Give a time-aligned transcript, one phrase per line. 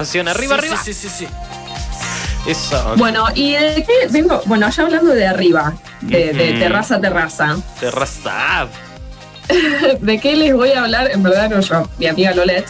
[0.00, 0.76] Arriba, Sí, arriba.
[0.84, 1.26] Sí, sí, sí.
[1.26, 1.28] sí.
[2.48, 2.94] Eso.
[2.96, 4.40] Bueno, ¿y de qué vengo?
[4.46, 6.58] Bueno, ya hablando de arriba, de, de Ujú.
[6.60, 7.56] terraza a terraza.
[7.80, 8.68] Terraza.
[10.00, 11.10] ¿De qué les voy a hablar?
[11.10, 12.66] En verdad, no yo, mi amiga Lolet,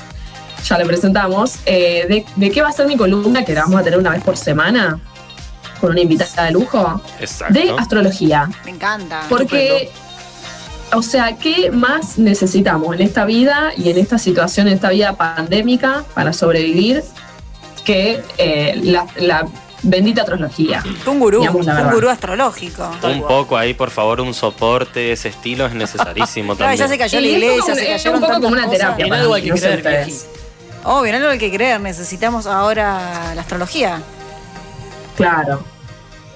[0.64, 1.56] ya le presentamos.
[1.67, 3.45] eh, de, de qué va a ser mi columna?
[3.45, 4.98] Que la vamos a tener una vez por semana,
[5.79, 7.52] con una invitada de lujo, Exacto.
[7.52, 8.48] de astrología.
[8.64, 9.27] Me encanta.
[9.29, 9.91] Porque,
[10.93, 15.12] o sea, ¿qué más necesitamos en esta vida y en esta situación, en esta vida
[15.14, 17.02] pandémica para sobrevivir
[17.84, 19.46] que eh, la, la
[19.82, 20.82] bendita astrología?
[21.06, 22.91] Un gurú, Digamos un gurú astrológico.
[23.02, 26.79] Un poco ahí, por favor, un soporte de ese estilo es necesarísimo Claro, también.
[26.79, 28.79] ya se cayó la Y iglesia, se es cayeron un poco tantas como una cosas.
[28.79, 29.09] terapia.
[29.09, 30.09] Para algo mí, hay que no creer.
[30.84, 31.80] Obvio, no es lo que hay que creer.
[31.80, 34.01] Necesitamos ahora la astrología.
[35.16, 35.62] Claro.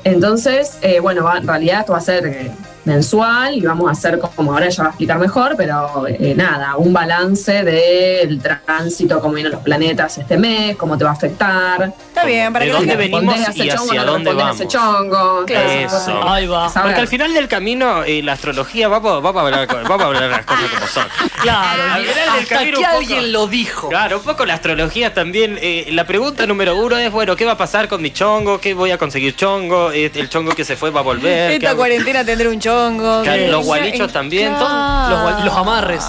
[0.05, 2.51] Entonces, eh, bueno, va- en realidad esto va a ser eh,
[2.85, 6.77] mensual y vamos a hacer como ahora ella va a explicar mejor, pero eh, nada,
[6.77, 11.93] un balance del tránsito, cómo vienen los planetas este mes, cómo te va a afectar.
[12.09, 15.45] Está bien, para ¿De que dónde venimos y chongo, hacia no dónde a ese chongo.
[15.47, 15.69] Claro.
[15.71, 16.29] Eso.
[16.29, 16.69] Ahí va.
[16.69, 16.89] Saber.
[16.91, 20.31] Porque al final del camino, eh, la astrología, vamos, vamos, a hablar, vamos a hablar
[20.31, 21.05] las cosas como son.
[21.43, 23.89] Claro, Al final del hasta camino que poco- alguien lo dijo.
[23.89, 25.59] Claro, un poco la astrología también.
[25.61, 28.61] eh, la pregunta número uno es, bueno, ¿qué va a pasar con mi chongo?
[28.61, 29.91] ¿Qué voy a conseguir chongo?
[29.93, 31.51] ¿El chongo que se fue va a volver?
[31.51, 32.74] ¿Qué Esta cuarentena tendré un chongo.
[33.23, 34.53] Claro, los gualichos también.
[34.53, 36.05] Los gual- los amarres.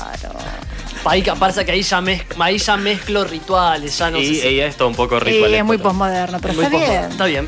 [1.08, 4.42] Ahí que pasa que ahí ya, mez- ahí ya mezclo rituales, ya no y sé
[4.42, 5.54] si- ella es todo un poco Sí, ritual.
[5.54, 6.90] es muy posmoderno, pero muy está poco.
[6.92, 7.04] bien.
[7.12, 7.48] Está bien.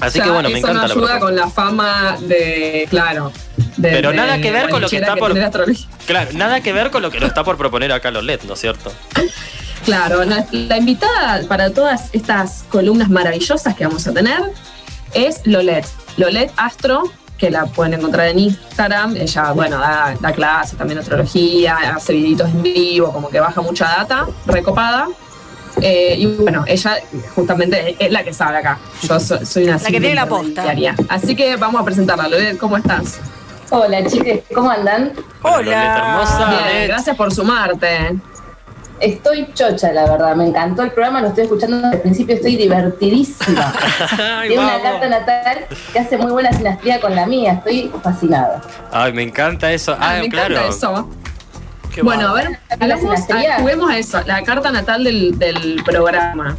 [0.00, 1.20] Así O sea, que bueno, me eso encanta no la ayuda propuesta.
[1.20, 3.32] con la fama de, claro.
[3.76, 5.86] de- Pero de nada que ver con lo que bolichera está por- tiene la astrología.
[6.04, 8.54] Claro, nada que ver con lo que lo está por proponer acá los LED, ¿no
[8.54, 8.92] es cierto?
[9.84, 14.42] Claro, la, la invitada para todas estas columnas maravillosas que vamos a tener
[15.12, 15.86] es Lolet.
[16.16, 17.04] Lolet Astro,
[17.38, 19.16] que la pueden encontrar en Instagram.
[19.16, 23.60] Ella, bueno, da, da clases también de astrología, hace videitos en vivo, como que baja
[23.60, 25.08] mucha data, recopada.
[25.80, 26.96] Eh, y bueno, ella
[27.34, 28.78] justamente es la que sabe acá.
[29.02, 30.64] Yo so- soy una La que tiene la posta.
[31.08, 32.28] Así que vamos a presentarla.
[32.58, 33.18] ¿cómo estás?
[33.70, 35.12] Hola chicas, ¿cómo andan?
[35.42, 35.56] Hola.
[35.62, 36.50] Loleta hermosa.
[36.50, 38.14] Bien, gracias por sumarte.
[39.00, 42.56] Estoy chocha, la verdad, me encantó el programa, lo estoy escuchando desde el principio, estoy
[42.56, 43.74] divertidísima.
[44.38, 48.62] Ay, Tiene una carta natal que hace muy buena sinastría con la mía, estoy fascinada.
[48.92, 49.96] Ay, me encanta eso.
[49.98, 50.54] Ah, me claro.
[50.54, 51.10] encanta eso.
[51.92, 52.58] Qué Bueno, a ver,
[53.60, 56.56] juguemos a eso, la carta natal del, del programa.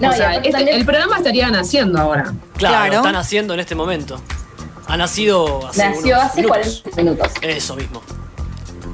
[0.00, 2.24] No, o sea, este- también el programa estaría naciendo ahora.
[2.24, 2.94] Claro, Claro.
[2.96, 4.20] están haciendo en este momento.
[4.86, 6.82] Ha nacido hace nació unos hace minutos.
[6.84, 7.32] 40 minutos.
[7.42, 8.02] Eso mismo.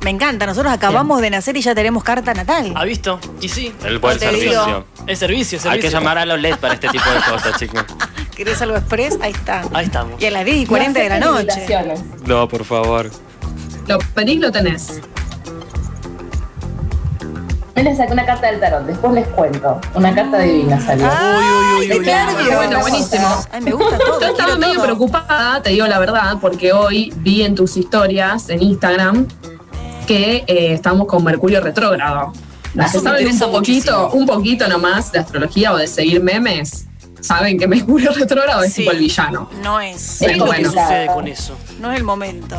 [0.06, 2.72] Me encanta, nosotros acabamos de nacer y ya tenemos carta natal.
[2.76, 3.18] ¿Ha visto?
[3.40, 3.74] Y sí.
[3.84, 4.40] El buen Te digo.
[4.40, 4.84] servicio.
[5.04, 5.70] Es servicio, es servicio.
[5.72, 7.84] Hay que llamar a los LED para este tipo de cosas, chicos.
[8.36, 9.18] ¿Querés algo express?
[9.20, 9.64] Ahí está.
[9.74, 10.22] Ahí estamos.
[10.22, 11.66] Y a las 10 y 40 de la No noche.
[12.24, 13.10] No, por favor.
[13.88, 15.00] Lo pedís, lo tenés.
[17.74, 19.80] Me les saqué una carta del tarot, después les cuento.
[19.94, 21.04] Una carta divina salió.
[21.10, 21.40] Ah,
[21.80, 22.32] Uy, uy, uy, uy, claro.
[22.48, 23.44] Qué bueno, buenísimo.
[23.52, 24.20] Ay, me gusta todo.
[24.20, 24.84] Yo estaba medio todo.
[24.84, 29.26] preocupada, te digo la verdad, porque hoy vi en tus historias en Instagram
[30.06, 32.32] que eh, estamos con Mercurio retrógrado.
[32.74, 34.08] Las que Eso me saben un poquito, muchísimo.
[34.12, 36.86] un poquito nomás de astrología o de seguir memes,
[37.20, 38.82] saben que Mercurio retrógrado es Sí.
[38.82, 39.50] tipo el villano.
[39.62, 40.18] No es.
[40.20, 40.70] ¿Qué es lo que Bueno.
[40.72, 41.56] sucede con eso?
[41.80, 42.56] No es el momento.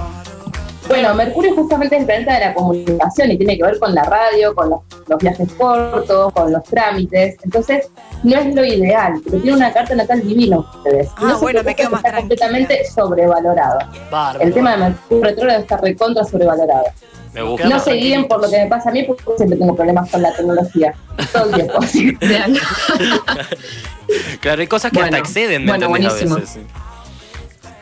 [0.88, 4.04] Bueno, Mercurio justamente es el planeta de la comunicación y tiene que ver con la
[4.04, 7.38] radio, con los, los viajes cortos, con los trámites.
[7.44, 7.90] Entonces,
[8.24, 11.10] no es lo ideal, pero tiene una carta natal divina ustedes.
[11.18, 12.20] Ah, no se bueno, me preocupen quedo que más está tranquila.
[12.20, 13.80] completamente sobrevalorado.
[14.10, 14.40] Bárbaro.
[14.42, 16.86] El tema de Mercurio retrógrado está recontra sobrevalorado.
[17.34, 20.10] Me No se guíen por lo que me pasa a mí porque siempre tengo problemas
[20.10, 20.94] con la tecnología.
[21.32, 21.80] Todo el tiempo.
[24.40, 26.36] Claro, hay cosas que Bueno, hasta exceden, ¿me bueno, buenísimo.
[26.36, 26.62] A veces.
[26.62, 26.66] sí.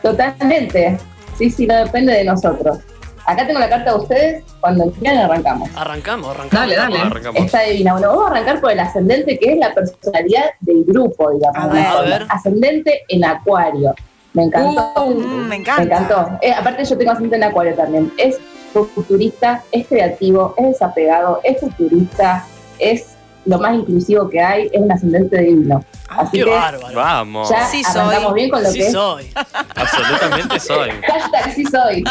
[0.02, 0.98] Totalmente.
[1.38, 2.78] Sí, sí, no depende de nosotros.
[3.26, 4.44] Acá tengo la carta de ustedes.
[4.60, 5.68] Cuando quieran arrancamos.
[5.76, 6.52] Arrancamos, arrancamos.
[6.52, 6.98] Dale, dale.
[6.98, 7.42] Arrancamos.
[7.42, 7.92] Está divina.
[7.92, 11.56] Bueno, vamos a arrancar por el ascendente, que es la personalidad del grupo, digamos.
[11.56, 12.26] A ver, a ver.
[12.28, 13.94] Ascendente en Acuario.
[14.32, 15.04] Me encantó.
[15.04, 15.82] Uh, me encanta.
[15.82, 16.38] Me encantó.
[16.40, 18.12] Eh, aparte, yo tengo ascendente en Acuario también.
[18.16, 18.38] Es
[18.84, 22.44] futurista, es creativo, es desapegado, es futurista,
[22.78, 23.15] es
[23.46, 25.84] lo más inclusivo que hay, es un ascendente divino.
[26.08, 26.94] Así Qué que bárbaro.
[26.96, 27.48] Vamos.
[27.50, 28.34] ya Sí soy.
[28.34, 28.92] bien con lo Sí que es.
[28.92, 29.30] soy.
[29.74, 30.90] Absolutamente soy.
[31.08, 32.04] Hashtag sí soy.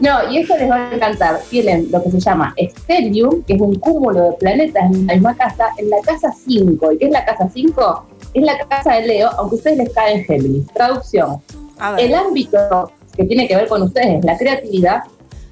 [0.00, 1.40] No, y esto les va a encantar.
[1.50, 5.34] Tienen lo que se llama Stellium, que es un cúmulo de planetas en la misma
[5.36, 6.92] casa, en la casa 5.
[6.92, 8.06] ¿Y qué es la casa 5?
[8.34, 10.66] Es la casa de Leo, aunque a ustedes les cae en Géminis.
[10.72, 11.42] Traducción.
[11.98, 15.02] El ámbito que tiene que ver con ustedes es la creatividad,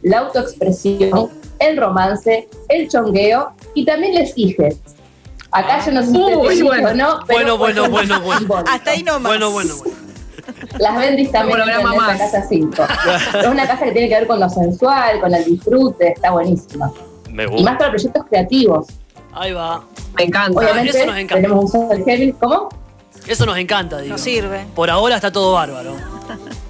[0.02, 4.76] la autoexpresión, el romance, el chongueo y también les hijes.
[5.50, 6.94] Acá yo no sé si Uy, dije bueno.
[6.94, 7.88] no, pero Bueno, bueno,
[8.20, 8.64] bueno, bueno.
[8.68, 9.22] Hasta ahí nomás.
[9.32, 9.96] Bueno, bueno, bueno.
[10.78, 12.82] Las bendis también en esta casa 5.
[13.40, 16.92] es una casa que tiene que ver con lo sensual, con el disfrute, está buenísima.
[17.30, 17.78] Me Y más gusta.
[17.78, 18.86] para proyectos creativos.
[19.32, 19.82] Ahí va.
[20.16, 20.58] Me encanta.
[20.60, 21.42] Obviamente eso nos encanta.
[21.42, 22.32] tenemos un.
[22.40, 22.68] ¿Cómo?
[23.26, 24.12] Eso nos encanta, digo.
[24.12, 24.64] No sirve.
[24.74, 25.94] Por ahora está todo bárbaro.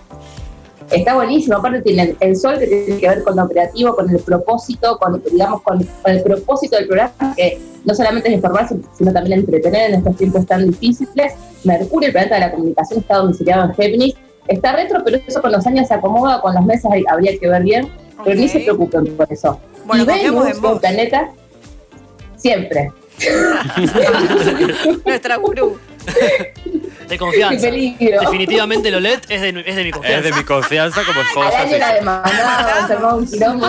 [0.90, 4.18] Está buenísimo, aparte tiene el sol que tiene que ver con lo creativo, con el
[4.20, 9.12] propósito, con, digamos, con, con el propósito del programa, que no solamente es informar, sino
[9.12, 11.34] también entretener en estos tiempos tan difíciles.
[11.64, 14.14] Mercurio, el planeta de la comunicación, está domiciliado en Géminis.
[14.48, 17.48] Está retro, pero eso con los años se acomoda, con los meses hay- habría que
[17.48, 17.88] ver bien,
[18.24, 19.58] pero ni se preocupen por eso.
[19.86, 20.78] Bueno, y Venus, en vos.
[20.78, 21.30] planeta,
[22.36, 22.92] siempre.
[25.04, 25.76] Nuestra gurú.
[27.08, 27.66] De Qué confianza.
[27.68, 28.20] peligro.
[28.20, 30.28] Definitivamente Lolet es de, es de mi Es confianza.
[30.28, 31.68] de mi confianza como esposa.
[31.68, 31.82] se
[32.92, 33.66] armaba un quilombo.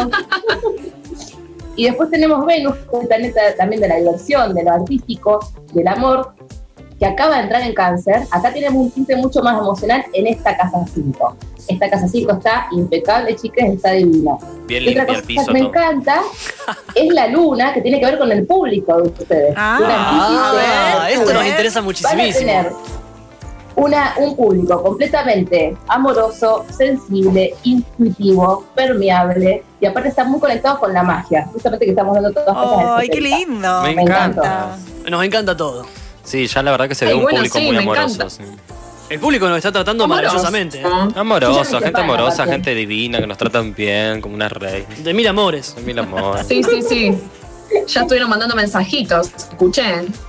[1.75, 5.87] Y después tenemos Venus, es el planeta también de la diversión, de lo artístico, del
[5.87, 6.33] amor,
[6.97, 8.23] que acaba de entrar en cáncer.
[8.31, 11.37] Acá tenemos un tinte mucho más emocional en esta casa 5.
[11.67, 14.31] Esta casa 5 está impecable, chicas, está divina.
[14.65, 15.69] Bien Y otra el cosa piso que me todo.
[15.69, 16.21] encanta
[16.95, 19.53] es la luna, que tiene que ver con el público de ustedes.
[19.55, 19.79] Ah,
[21.03, 22.23] Ah, esto nos interesa van a muchísimo.
[23.77, 31.03] Una, un público completamente amoroso, sensible, intuitivo, permeable y aparte está muy conectado con la
[31.03, 33.39] magia, justamente que estamos dando todas cosas ¡Ay, qué esotéricas.
[33.49, 33.81] lindo!
[33.83, 34.77] Me Me encanta.
[35.09, 35.85] Nos encanta todo.
[36.23, 38.29] Sí, ya la verdad que se ve un bueno, público sí, muy amoroso.
[38.29, 38.43] sí.
[39.09, 40.23] El público nos está tratando Amoroso.
[40.33, 40.81] maravillosamente.
[40.81, 40.85] ¿eh?
[41.15, 44.85] Amoroso, gente amorosa, gente divina, que nos tratan bien, como una reina.
[45.01, 45.67] De mil amores.
[45.67, 46.45] Son mil amores.
[46.45, 47.17] Sí, sí, sí.
[47.87, 49.31] Ya estuvieron mandando mensajitos.
[49.35, 49.83] Escuché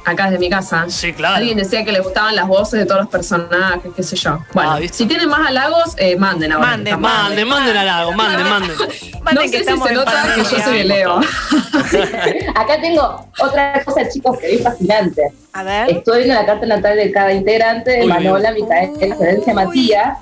[0.04, 0.86] acá desde mi casa.
[0.88, 1.36] Sí, claro.
[1.36, 4.38] Alguien decía que le gustaban las voces de todos los personajes, qué sé yo.
[4.52, 6.66] Bueno, Ah, si tienen más halagos, eh, manden ahora.
[6.68, 8.76] Manden, Manden, manden al lago, manden, manden.
[8.76, 11.20] No Manden sé que si se nota que yo soy el Leo.
[12.54, 15.22] Acá tengo otra cosa, chicos, que es fascinante.
[15.52, 15.90] A ver.
[15.90, 20.18] Estoy viendo la carta natal de cada integrante, de Manola, Micael, Florencia, Matías.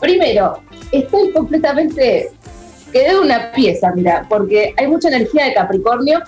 [0.00, 0.60] Primero,
[0.90, 2.30] estoy completamente...
[2.92, 6.20] Quedé una pieza, mira, porque hay mucha energía de Capricornio.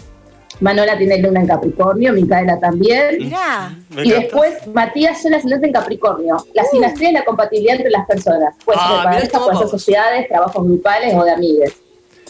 [0.61, 3.17] Manola tiene luna en Capricornio, Micaela también.
[3.19, 3.77] Mirá.
[3.91, 6.37] Me Y después, Matías es el ascendente en Capricornio.
[6.55, 8.55] La sinastría y la compatibilidad entre las personas.
[8.65, 11.73] Puede Ah, ser de mirá pareja, puede ser sociedades, trabajos grupales o de amigues.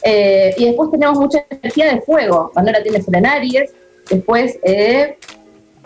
[0.03, 2.50] Eh, y después tenemos mucha energía de fuego.
[2.55, 3.71] Manuela tiene sol en Aries.
[4.11, 5.17] Después, eh,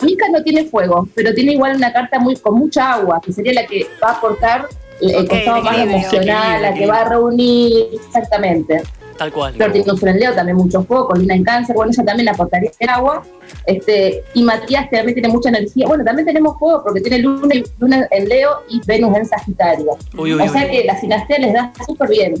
[0.01, 3.53] Mica no tiene fuego, pero tiene igual una carta muy con mucha agua, que sería
[3.53, 4.67] la que va a aportar
[5.01, 8.81] el Ok, costado más emocional, la que va a reunir, exactamente.
[9.19, 9.53] Tal cual.
[9.53, 12.03] Flor tiene un sol en Leo, también mucho fuego, con Luna en Cáncer, bueno, ella
[12.05, 13.21] también aportaría el agua.
[13.65, 15.85] Este, y Matías también tiene mucha energía.
[15.87, 19.97] Bueno, también tenemos fuego porque tiene Luna, y- Luna en Leo y Venus en Sagitario.
[20.17, 20.71] Uy, uy, o sea uy.
[20.71, 22.33] que la sinastría les da súper bien.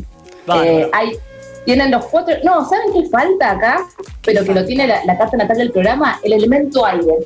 [0.63, 1.11] Eh, hay,
[1.65, 2.33] tienen los cuatro.
[2.43, 3.85] No, ¿saben qué falta acá?
[4.25, 7.17] Pero que lo tiene la, la carta natal del programa, el elemento aire.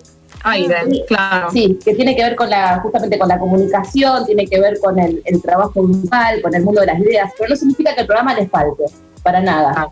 [0.45, 0.75] Aire,
[1.07, 1.51] claro.
[1.51, 4.99] Sí, que tiene que ver con la, justamente con la comunicación, tiene que ver con
[4.99, 8.07] el, el trabajo grupal, con el mundo de las ideas, pero no significa que el
[8.07, 8.83] programa les falte,
[9.23, 9.73] para nada.
[9.75, 9.87] Ah,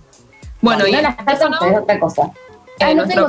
[0.62, 2.22] Bueno, y no las eso cartas no, es otra cosa.
[2.24, 3.28] eh, Ah, no tengo.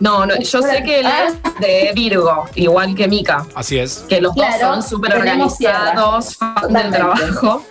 [0.00, 1.26] No, no, yo sé que él Ah.
[1.28, 4.04] es de Virgo, igual que Mika, Así es.
[4.08, 7.64] que los Claro, dos son súper organizados, fan del trabajo.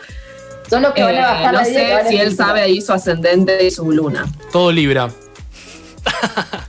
[0.69, 2.93] Son los que van a Eh, bajar no la sé si él sabe ahí su
[2.93, 4.25] ascendente y su luna.
[4.53, 5.09] Todo Libra.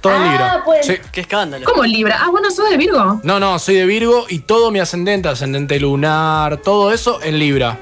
[0.01, 0.63] todo Ah, Libra.
[0.65, 0.85] pues.
[0.87, 0.95] Sí.
[1.13, 1.65] Qué escándalo.
[1.65, 2.19] ¿Cómo Libra?
[2.21, 3.21] Ah, bueno, sos de Virgo.
[3.23, 7.79] No, no, soy de Virgo y todo mi ascendente, ascendente lunar, todo eso en Libra.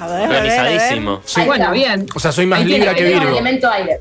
[0.00, 0.50] A ver, a ver, a ver.
[0.50, 1.20] Organizadísimo.
[1.24, 1.40] Sí.
[1.40, 2.06] Ahí Bueno, bien.
[2.14, 3.28] O sea, soy más Libra que Virgo.
[3.28, 4.00] elemento aire.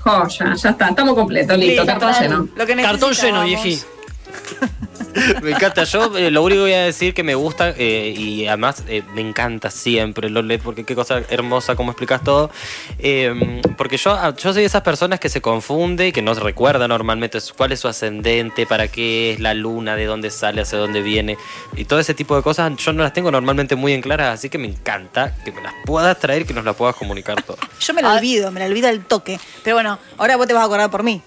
[0.00, 2.48] Joya, ya está, estamos completos, listo, cartón lleno.
[2.54, 3.80] Lo que Cartón lleno, viejí.
[5.42, 5.84] Me encanta.
[5.84, 9.02] Yo eh, lo único que voy a decir que me gusta eh, y además eh,
[9.14, 12.50] me encanta siempre los LED porque qué cosa hermosa como explicas todo.
[12.98, 16.88] Eh, porque yo, yo soy de esas personas que se confunde y que no recuerda
[16.88, 21.02] normalmente cuál es su ascendente, para qué es la luna, de dónde sale, hacia dónde
[21.02, 21.36] viene
[21.76, 22.72] y todo ese tipo de cosas.
[22.76, 25.74] Yo no las tengo normalmente muy en claras, así que me encanta que me las
[25.84, 27.56] puedas traer y que nos las puedas comunicar todo.
[27.80, 28.14] Yo me lo Ah.
[28.16, 29.38] olvido, me lo olvido al toque.
[29.64, 31.20] Pero bueno, ahora vos te vas a acordar por mí.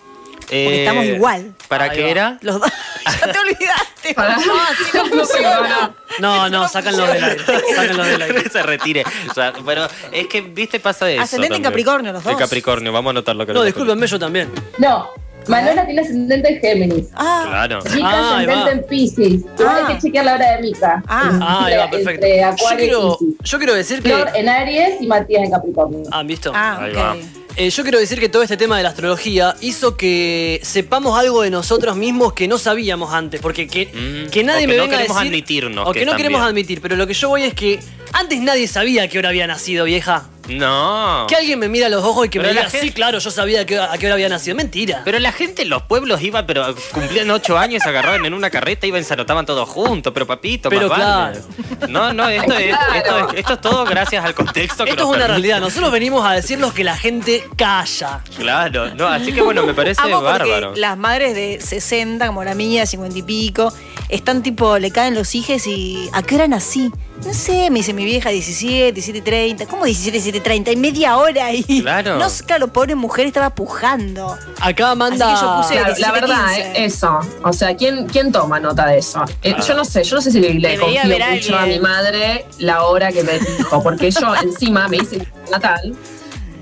[0.50, 1.53] Porque estamos igual.
[1.68, 2.10] ¿Para qué va.
[2.10, 2.38] era?
[2.41, 2.72] Los dos.
[3.22, 4.13] ya te olvidaste.
[4.15, 5.91] Para- No, así no funciona.
[6.20, 7.44] No, no, sácanlo del aire.
[7.75, 8.44] Sácanlo del aire.
[8.44, 9.03] que se retire.
[9.29, 11.22] O sea, pero es que, viste, pasa eso.
[11.22, 11.63] Ascendente en.
[11.63, 12.39] Capricornio, los De dos.
[12.39, 14.50] Capricornio, vamos a anotar lo que No, discúlpenme, yo también.
[14.77, 15.10] No,
[15.48, 17.08] Manuela tiene ascendente en Géminis.
[17.15, 17.79] Ah, Claro.
[17.94, 19.41] Mica Ah, ascendente en Pisces.
[19.60, 19.86] Ah.
[19.88, 21.03] hay que chequear la hora de Mica.
[21.08, 21.32] Ah.
[21.41, 22.25] Ah, perfecto.
[22.25, 24.10] Entre Yo quiero, yo quiero decir que.
[24.10, 26.03] Flor en Aries y Matías en Capricornio.
[26.12, 26.51] ¿Han visto?
[26.56, 27.15] ah, Ahí va.
[27.60, 31.42] Eh, yo quiero decir que todo este tema de la astrología hizo que sepamos algo
[31.42, 33.42] de nosotros mismos que no sabíamos antes.
[33.42, 35.18] Porque que, Mm, que nadie o que me no venga a decir.
[35.18, 36.80] admitirnos O que que no queremos admitir.
[36.80, 37.82] Pero lo que yo voy es que
[38.13, 40.30] antes nadie sabía que hora había nacido, vieja.
[40.50, 41.25] No.
[41.29, 43.20] Que alguien me mira a los ojos y que Pero me diga, gente- sí, claro,
[43.20, 44.56] yo sabía que, a qué hora había nacido.
[44.56, 45.01] Mentira.
[45.06, 48.88] Pero la gente en los pueblos iba, pero cumplían ocho años, agarraban en una carreta,
[48.88, 51.39] iban y se anotaban todos juntos, pero papito, Pero más vale.
[51.88, 52.94] No, no, esto es, Claro.
[52.96, 55.27] esto, es, esto es todo gracias al contexto que Esto es una permite.
[55.34, 55.60] realidad.
[55.60, 58.22] Nosotros venimos a decirlos que la gente calla.
[58.38, 60.74] Claro, no, así que bueno, me parece Amo bárbaro.
[60.75, 63.74] las madres de 60, como la mía, 50 y pico,
[64.10, 66.92] están tipo, le caen los hijos y ¿a qué hora nací?
[67.25, 69.66] No sé, me dice mi vieja 17, 17 y 30.
[69.68, 70.72] ¿Cómo 17, 17 y 30?
[70.72, 71.63] Y media hora ahí.
[71.82, 72.16] Claro.
[72.20, 74.38] No, claro, pobre mujer estaba pujando.
[74.62, 75.34] Acá manda.
[75.34, 76.62] Así que yo puse- Claro, la 17, verdad, 15.
[76.62, 77.20] eh, eso.
[77.44, 79.24] O sea, ¿quién, ¿quién toma nota de eso?
[79.44, 79.54] Eh.
[79.68, 81.80] Yo no sé, yo no sé si le, confío mucho a alguien.
[81.82, 85.96] mi madre la hora que me dijo, porque yo encima me hice natal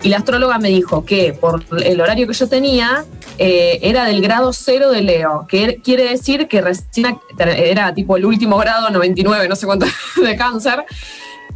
[0.04, 3.04] y la astróloga me dijo que por el horario que yo tenía
[3.38, 8.17] eh, era del grado cero de Leo, que er- quiere decir que recién era tipo
[8.17, 9.86] el último grado, 99, no sé cuánto,
[10.24, 10.86] de cáncer.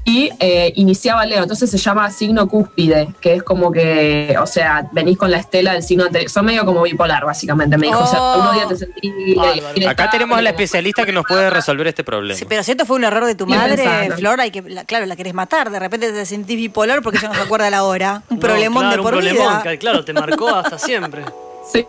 [0.03, 4.89] Y eh, iniciaba Leo, entonces se llama signo cúspide, que es como que, o sea,
[4.91, 6.27] venís con la estela del signo anterior.
[6.31, 7.77] Son medio como bipolar, básicamente.
[7.77, 8.39] Me dijo, o sea, Oh.
[8.41, 9.35] unos días te sentís.
[9.35, 9.89] Bárbaro.
[9.89, 12.35] Acá tenemos a la especialista que nos puede resolver este problema.
[12.35, 14.09] Sí, pero si esto fue un error de tu madre.
[14.17, 15.69] Flor, hay que, la- claro, la querés matar.
[15.69, 18.23] De repente te sentís bipolar porque ya no se acuerda la hora.
[18.31, 19.63] Un No, problemón claro, de por un problemón, vida.
[19.71, 21.23] que, claro, te marcó hasta siempre.
[21.71, 21.85] Sí.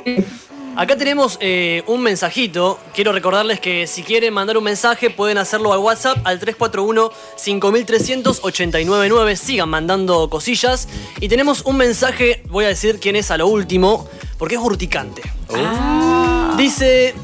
[0.75, 2.79] Acá tenemos eh, un mensajito.
[2.95, 9.37] Quiero recordarles que si quieren mandar un mensaje pueden hacerlo al WhatsApp al 341-5300-899.
[9.37, 10.89] Sigan mandando cosillas.
[11.21, 15.21] Y tenemos un mensaje, voy a decir quién es a lo último, porque es urticante.
[16.57, 17.15] Dice,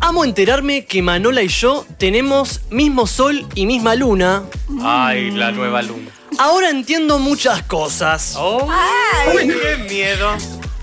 [0.00, 4.42] amo enterarme que Manola y yo tenemos mismo sol y misma luna.
[4.82, 6.10] Ay, la nueva luna.
[6.38, 8.34] Ahora entiendo muchas cosas.
[8.36, 8.66] Oh,
[9.32, 10.36] qué miedo.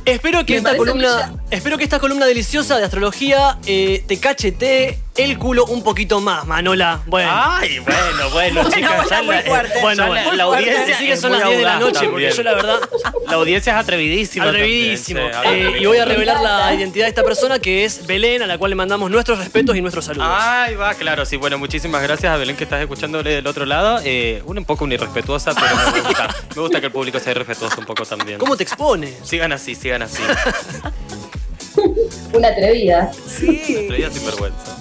[0.08, 5.38] Espero que esta columna, espero que esta columna deliciosa de astrología eh, te cachete el
[5.38, 7.02] culo un poquito más, Manola.
[7.06, 7.30] Bueno.
[7.34, 9.80] Ay, bueno, bueno, chicas, bueno, ya muy la, fuerte.
[9.82, 10.32] Bueno, ya bueno.
[10.32, 10.98] la, la Muy audiencia.
[10.98, 12.80] Sí que son las 10 de la noche, porque yo la verdad
[13.28, 14.46] La audiencia es atrevidísima.
[14.46, 15.20] atrevidísimo.
[15.30, 18.42] también, sí, Eh, y voy a revelar la identidad de esta persona que es Belén,
[18.42, 20.28] a la cual le mandamos nuestros respetos y nuestros saludos.
[20.32, 21.38] Ay, va, claro, sí.
[21.38, 24.00] Bueno, muchísimas gracias a Belén que estás escuchándole del otro lado.
[24.04, 26.36] Eh, una un poco una irrespetuosa, pero me gusta.
[26.56, 28.40] Me gusta que el público sea irrespetuoso un poco también.
[28.40, 29.14] ¿Cómo te expone?
[29.24, 30.22] Sigan así, sigan así.
[32.34, 33.12] Una atrevida.
[33.40, 34.78] Pero ella sin vergüenza.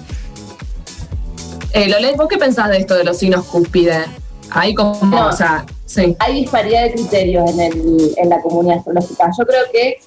[1.73, 4.05] Eh, Lolet, ¿vos qué pensás de esto de los signos cúspide?
[4.51, 5.27] Ahí como, No.
[5.27, 6.15] o sea, sí.
[6.19, 9.29] Hay disparidad de criterios en, el- en la comunidad astrológica.
[9.37, 9.97] Yo creo que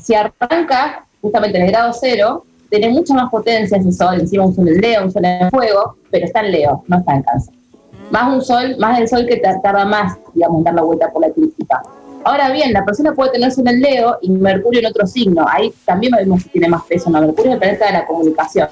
[0.00, 4.54] si arranca justamente en el grado cero, tiene mucha más potencia ese sol, encima un
[4.54, 7.54] sol en Leo, un sol en fuego, pero está en Leo, no está en cáncer.
[8.10, 11.22] Más un sol, más el sol que tarda más, digamos, en dar la vuelta por
[11.22, 11.82] la eclíptica.
[12.24, 15.46] Ahora bien, la persona puede tener sol en Leo y Mercurio en otro signo.
[15.48, 17.08] Ahí también vemos si tiene más peso.
[17.08, 17.20] ¿no?
[17.20, 18.68] Mercurio es el planeta de la comunicación.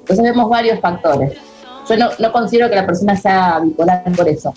[0.00, 1.32] Entonces vemos varios factores.
[1.88, 4.54] Yo no, no considero que la persona sea bipolar por eso.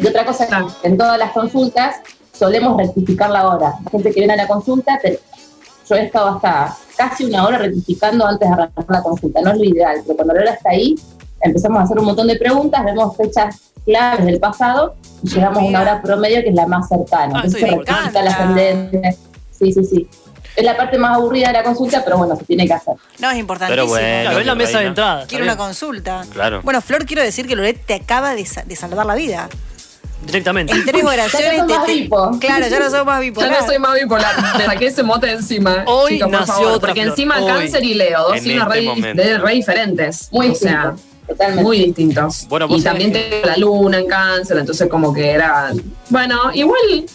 [0.00, 0.46] Y otra cosa,
[0.80, 1.96] que en todas las consultas
[2.32, 3.74] solemos rectificar la hora.
[3.84, 5.20] La gente que viene a la consulta, te-
[5.88, 9.40] yo he estado hasta casi una hora rectificando antes de arrancar la consulta.
[9.42, 10.94] No es lo ideal, pero cuando la hora está ahí,
[11.40, 15.66] empezamos a hacer un montón de preguntas, vemos fechas claves del pasado y llegamos a
[15.66, 17.32] una hora promedio que es la más cercana.
[17.36, 19.14] Ah, Entonces se rectifica la ascendencia.
[19.58, 20.08] Sí, sí, sí.
[20.56, 22.94] Es la parte más aburrida de la consulta, pero bueno, se tiene que hacer.
[23.18, 23.84] No, es importantísimo.
[23.84, 24.20] Pero bueno.
[24.22, 24.88] Claro, es la mi mesa de reina.
[24.88, 25.16] entrada.
[25.20, 26.24] está Quiero una consulta.
[26.32, 26.60] Claro.
[26.62, 29.48] Bueno, Flor, quiero decir que Loret te acaba de, sa- de salvar la vida.
[30.22, 30.74] Directamente.
[30.74, 31.52] En tres oraciones.
[31.56, 32.30] Ya no te- más te- bipo.
[32.40, 33.60] Claro, ya no somos más Ya bipolar.
[33.60, 35.84] no soy más bipolar, me saqué ese mote encima.
[35.86, 37.46] Hoy chicos, por favor, otra Porque flor, encima hoy.
[37.46, 40.28] cáncer y Leo, dos signos este re, diferentes.
[40.30, 40.94] Muy o sea,
[41.26, 41.62] totalmente.
[41.62, 42.46] muy distintos.
[42.48, 45.70] Bueno, y también que- tengo la luna en cáncer, entonces como que era...
[46.10, 47.06] Bueno, igual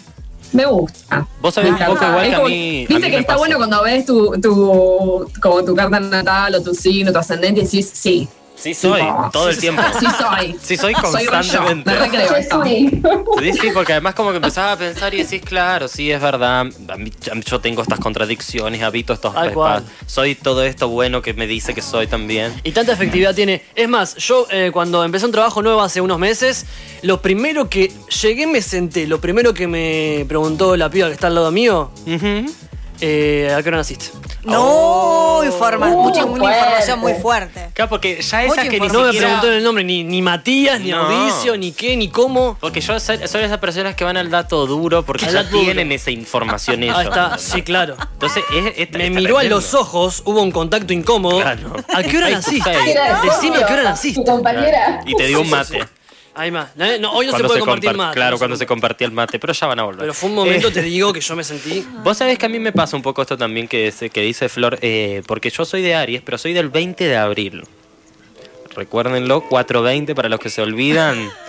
[0.55, 1.27] me gusta.
[1.41, 2.09] Vos sabés Me un poco encanta.
[2.09, 5.75] igual Es que a Viste mí que está bueno cuando ves tu, tu, como tu
[5.75, 9.81] carta natal o tu signo, tu ascendente y decís, sí, Sí, soy, todo el tiempo.
[9.99, 10.55] sí soy.
[10.61, 11.91] Sí, soy Soy yo, constantemente.
[11.91, 12.55] me recreo Yo esto.
[12.63, 13.01] soy.
[13.39, 16.65] Sí, sí, porque además como que empezaba a pensar y decís, claro, sí, es verdad,
[16.97, 17.11] mí-
[17.45, 19.83] yo tengo estas contradicciones, habito estos cual.
[20.07, 22.53] soy todo esto bueno que me dice que soy también.
[22.63, 23.61] Y tanta efectividad tiene.
[23.75, 26.65] Es más, yo eh, cuando empecé un trabajo nuevo hace unos meses,
[27.03, 31.27] lo primero que llegué me senté, lo primero que me preguntó la piba que está
[31.27, 31.91] al lado mío.
[33.01, 34.05] Eh, ¿a qué hora naciste?
[34.43, 36.59] No, informa, Uh, mucha, una fuerte.
[36.59, 37.69] información muy fuerte.
[37.73, 39.27] Claro, porque ya Mucha esa que ni No me siquiera...
[39.27, 41.01] preguntó el nombre, ni, ni Matías, ni No.
[41.01, 42.57] Audicio, ni qué, ni cómo.
[42.59, 45.51] Porque yo soy, soy esas personas que van al dato duro porque Al ya dato
[45.57, 45.63] duro.
[45.65, 46.97] tienen esa información ellos.
[46.97, 47.95] Ahí está, sí, claro.
[48.13, 49.55] Entonces, es, es- Me está miró a tremendo.
[49.55, 51.37] los ojos, hubo un contacto incómodo.
[51.41, 51.75] Claro.
[51.93, 52.69] ¿A qué hora naciste?
[52.69, 54.23] Decime a qué hora Tu naciste.
[54.23, 55.01] compañera.
[55.05, 55.85] Y te dio un mate.
[56.35, 56.75] Ahí más.
[56.75, 58.13] No, hoy no Cuando se puede compartir compar- más.
[58.13, 60.01] Claro, cuando se- se compartía el mate, pero ya van a volver.
[60.01, 61.87] Pero fue un momento, Eh, te digo, que yo me sentí.
[62.03, 64.49] Vos sabés que a mí me pasa un poco esto también que, se- que dice
[64.49, 67.63] Flor, eh, porque yo soy de Aries, pero soy del 20 de abril.
[68.75, 71.29] Recuérdenlo, 420 para los que se olvidan.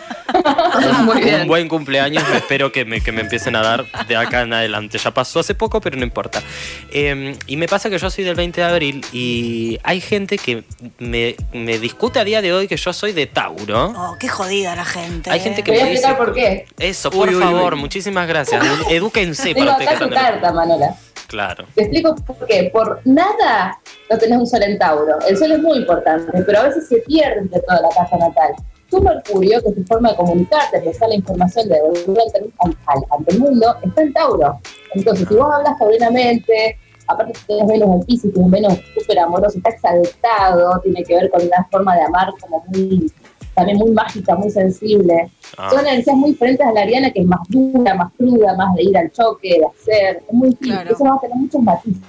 [1.05, 1.43] Muy bien.
[1.43, 4.99] Un buen cumpleaños, espero que me, que me empiecen a dar de acá en adelante.
[4.99, 6.43] Ya pasó hace poco, pero no importa.
[6.91, 10.65] Eh, y me pasa que yo soy del 20 de abril y hay gente que
[10.99, 13.93] me, me discute a día de hoy que yo soy de Tauro.
[13.97, 15.31] Oh, qué jodida la gente.
[15.31, 16.03] Hay gente Te que voy a me dice...
[16.03, 16.67] explicar por qué.
[16.79, 17.81] Eso, por Uy, uy, favor, uy.
[17.81, 18.63] muchísimas gracias.
[18.91, 20.95] Edúquense Tengo para que carta, Manola.
[21.29, 21.67] Claro.
[21.75, 22.71] Te explico por qué.
[22.73, 23.79] Por nada
[24.11, 25.19] no tenés un sol en Tauro.
[25.29, 28.53] El sol es muy importante, pero a veces se pierde entre toda la casa natal.
[28.91, 32.25] Tu Mercurio, que es tu forma de comunicarte, de usar la información de devolver
[32.61, 34.61] ante, al- ante el mundo, está en Tauro.
[34.95, 36.79] Entonces, si vos hablas taurinamente,
[37.09, 41.03] aparte si tenés Venus en Pisces, que es un Venus súper amoroso, está exaltado, tiene
[41.03, 43.11] que ver con una forma de amar como muy,
[43.55, 45.31] también muy mágica, muy sensible.
[45.59, 45.71] Ah.
[45.71, 48.83] Son energías muy diferentes a la ariana, que es más dura, más cruda, más de
[48.85, 50.23] ir al choque, de hacer.
[50.29, 50.93] Es muy Claro.
[50.93, 52.03] Eso va a tener muchos matices.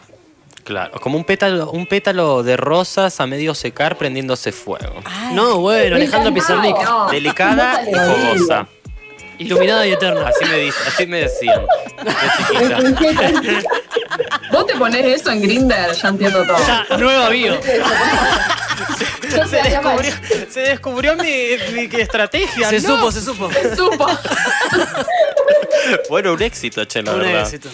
[0.67, 5.01] Claro, como un pétalo, un pétalo de rosas a medio secar prendiéndose fuego.
[5.05, 6.75] Ay, No, bueno, Alejandra Pizarnik.
[6.83, 7.07] No.
[7.09, 8.67] Delicada y fogosa.
[9.37, 10.27] Iluminada y eterna.
[10.27, 11.61] Así me, dice- así me decían.
[12.03, 13.63] de.
[14.51, 16.57] Vos te pones eso en Grinder, ya entiendo todo.
[16.67, 17.57] Ya, nueva bio.
[19.49, 20.11] Se descubrió,
[20.49, 21.23] se descubrió mi,
[21.73, 22.69] mi estrategia.
[22.69, 22.95] Se ¿no?
[22.97, 23.49] supo, se supo.
[23.75, 24.07] Supo.
[26.09, 27.41] Bueno, un éxito, che, la Un verdad.
[27.41, 27.69] éxito.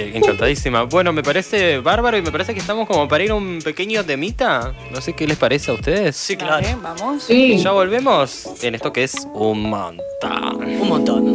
[0.00, 0.82] Encantadísima.
[0.84, 4.04] Bueno, me parece bárbaro y me parece que estamos como para ir a un pequeño
[4.04, 4.74] temita.
[4.92, 6.16] No sé qué les parece a ustedes.
[6.16, 6.66] Sí, claro.
[6.82, 7.24] vamos.
[7.24, 7.58] Sí.
[7.58, 10.62] Ya volvemos en esto que es un montón.
[10.62, 11.25] Un montón.